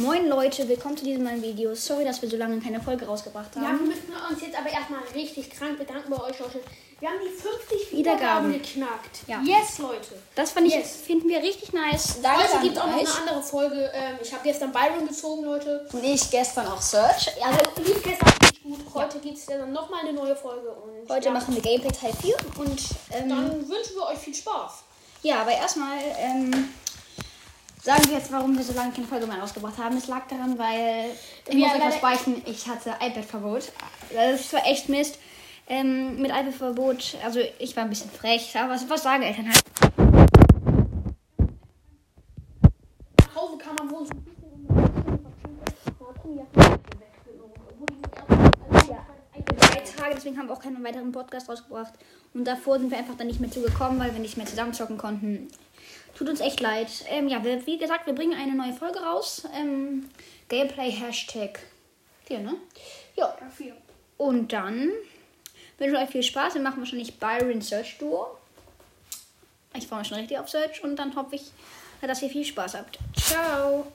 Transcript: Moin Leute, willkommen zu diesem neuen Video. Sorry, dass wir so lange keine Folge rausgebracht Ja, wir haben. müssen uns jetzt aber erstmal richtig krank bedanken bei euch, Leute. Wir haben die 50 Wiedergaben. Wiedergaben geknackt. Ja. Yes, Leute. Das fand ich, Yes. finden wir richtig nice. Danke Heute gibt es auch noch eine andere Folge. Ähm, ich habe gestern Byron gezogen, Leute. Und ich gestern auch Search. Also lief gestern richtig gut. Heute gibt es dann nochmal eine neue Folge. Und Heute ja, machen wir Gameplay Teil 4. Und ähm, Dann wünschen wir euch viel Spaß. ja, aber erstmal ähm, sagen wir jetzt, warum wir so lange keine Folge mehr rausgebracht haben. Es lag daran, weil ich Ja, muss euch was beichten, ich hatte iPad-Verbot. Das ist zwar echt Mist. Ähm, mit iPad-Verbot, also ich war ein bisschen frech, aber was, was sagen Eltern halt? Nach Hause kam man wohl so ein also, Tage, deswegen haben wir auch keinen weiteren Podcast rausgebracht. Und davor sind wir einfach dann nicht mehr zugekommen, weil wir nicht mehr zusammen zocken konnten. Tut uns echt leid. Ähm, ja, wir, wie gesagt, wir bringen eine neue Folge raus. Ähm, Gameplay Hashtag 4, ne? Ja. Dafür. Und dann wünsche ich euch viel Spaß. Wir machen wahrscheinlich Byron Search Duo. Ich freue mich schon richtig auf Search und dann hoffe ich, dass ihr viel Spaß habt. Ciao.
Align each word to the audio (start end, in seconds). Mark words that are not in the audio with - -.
Moin 0.00 0.28
Leute, 0.28 0.68
willkommen 0.68 0.96
zu 0.96 1.04
diesem 1.04 1.24
neuen 1.24 1.42
Video. 1.42 1.74
Sorry, 1.74 2.04
dass 2.04 2.20
wir 2.22 2.28
so 2.28 2.36
lange 2.36 2.58
keine 2.60 2.80
Folge 2.80 3.06
rausgebracht 3.06 3.50
Ja, 3.56 3.60
wir 3.62 3.68
haben. 3.68 3.86
müssen 3.86 4.12
uns 4.30 4.40
jetzt 4.40 4.58
aber 4.58 4.70
erstmal 4.70 5.00
richtig 5.14 5.50
krank 5.50 5.78
bedanken 5.78 6.10
bei 6.10 6.16
euch, 6.22 6.38
Leute. 6.38 6.60
Wir 7.00 7.08
haben 7.08 7.18
die 7.22 7.28
50 7.30 7.92
Wiedergaben. 7.92 8.48
Wiedergaben 8.48 8.52
geknackt. 8.52 9.18
Ja. 9.26 9.40
Yes, 9.42 9.78
Leute. 9.78 10.14
Das 10.34 10.52
fand 10.52 10.66
ich, 10.66 10.74
Yes. 10.74 10.96
finden 11.06 11.28
wir 11.28 11.38
richtig 11.42 11.72
nice. 11.72 12.20
Danke 12.22 12.44
Heute 12.44 12.62
gibt 12.62 12.76
es 12.76 12.82
auch 12.82 12.86
noch 12.86 12.98
eine 12.98 13.14
andere 13.14 13.42
Folge. 13.42 13.90
Ähm, 13.94 14.16
ich 14.22 14.32
habe 14.32 14.42
gestern 14.44 14.72
Byron 14.72 15.06
gezogen, 15.06 15.44
Leute. 15.44 15.86
Und 15.92 16.04
ich 16.04 16.30
gestern 16.30 16.66
auch 16.66 16.80
Search. 16.80 17.28
Also 17.42 17.60
lief 17.82 18.02
gestern 18.02 18.28
richtig 18.42 18.62
gut. 18.62 18.78
Heute 18.94 19.18
gibt 19.18 19.36
es 19.38 19.46
dann 19.46 19.72
nochmal 19.72 20.00
eine 20.00 20.12
neue 20.14 20.34
Folge. 20.36 20.70
Und 20.70 21.08
Heute 21.10 21.26
ja, 21.26 21.30
machen 21.32 21.54
wir 21.54 21.62
Gameplay 21.62 21.90
Teil 21.92 22.12
4. 22.20 22.34
Und 22.58 22.80
ähm, 23.12 23.28
Dann 23.28 23.50
wünschen 23.68 23.96
wir 23.96 24.06
euch 24.08 24.18
viel 24.18 24.34
Spaß. 24.34 24.72
ja, 25.22 25.42
aber 25.42 25.52
erstmal 25.52 25.98
ähm, 26.18 26.68
sagen 27.82 28.06
wir 28.08 28.18
jetzt, 28.18 28.32
warum 28.32 28.56
wir 28.56 28.64
so 28.64 28.72
lange 28.74 28.92
keine 28.92 29.06
Folge 29.06 29.26
mehr 29.26 29.38
rausgebracht 29.38 29.78
haben. 29.78 29.96
Es 29.96 30.06
lag 30.06 30.26
daran, 30.28 30.58
weil 30.58 31.10
ich 31.48 31.54
Ja, 31.54 31.68
muss 31.68 31.76
euch 31.76 31.86
was 31.86 32.00
beichten, 32.00 32.42
ich 32.46 32.66
hatte 32.66 32.90
iPad-Verbot. 33.00 33.72
Das 34.12 34.40
ist 34.40 34.50
zwar 34.50 34.66
echt 34.66 34.88
Mist. 34.88 35.18
Ähm, 35.66 36.20
mit 36.20 36.30
iPad-Verbot, 36.30 37.16
also 37.24 37.40
ich 37.58 37.76
war 37.76 37.84
ein 37.84 37.90
bisschen 37.90 38.10
frech, 38.10 38.56
aber 38.58 38.74
was, 38.74 38.88
was 38.90 39.04
sagen 39.04 39.22
Eltern 39.22 39.46
halt? 39.46 39.62
Nach 43.20 43.36
Hause 43.36 43.58
kam 43.58 43.76
man 43.76 43.90
wohl 43.90 44.04
so 44.04 44.12
ein 44.12 44.30
also, 48.72 49.96
Tage, 49.96 50.14
deswegen 50.16 50.38
haben 50.38 50.48
wir 50.48 50.54
auch 50.54 50.60
keinen 50.60 50.82
weiteren 50.82 51.12
Podcast 51.12 51.48
rausgebracht. 51.48 51.94
Und 52.34 52.44
davor 52.44 52.78
sind 52.78 52.90
wir 52.90 52.98
einfach 52.98 53.16
dann 53.16 53.26
nicht 53.28 53.40
mehr 53.40 53.50
zugekommen, 53.50 54.00
weil 54.00 54.12
wir 54.12 54.20
nicht 54.20 54.36
mehr 54.36 54.46
zusammen 54.46 54.72
zocken 54.72 54.98
konnten. 54.98 55.48
Tut 56.16 56.28
uns 56.28 56.40
echt 56.40 56.60
leid. 56.60 56.88
Ähm, 57.08 57.28
ja, 57.28 57.42
wir, 57.42 57.66
wie 57.66 57.78
gesagt, 57.78 58.06
wir 58.06 58.14
bringen 58.14 58.38
eine 58.38 58.54
neue 58.54 58.74
Folge 58.74 59.00
raus. 59.00 59.44
Ähm, 59.56 60.10
Gameplay 60.48 60.90
Hashtag 60.90 61.60
4, 62.26 62.40
ne? 62.40 62.54
Ja. 63.16 63.36
Dafür. 63.40 63.72
Und 64.18 64.52
dann 64.52 64.90
wünsche 65.78 65.96
ich 65.96 66.02
euch 66.02 66.10
viel 66.10 66.22
Spaß. 66.22 66.54
Wir 66.54 66.62
machen 66.62 66.80
wahrscheinlich 66.80 67.18
Byron 67.18 67.62
Search 67.62 67.98
Duo. 67.98 68.36
Ich 69.74 69.86
freue 69.86 70.00
mich 70.00 70.08
schon 70.08 70.18
richtig 70.18 70.38
auf 70.38 70.48
Search 70.50 70.82
und 70.84 70.96
dann 70.96 71.14
hoffe 71.16 71.36
ich, 71.36 71.52
dass 72.02 72.22
ihr 72.22 72.28
viel 72.28 72.44
Spaß 72.44 72.74
habt. 72.74 72.98
Ciao. 73.16 73.90